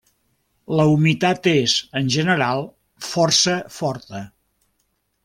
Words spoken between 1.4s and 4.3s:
és en general força forta.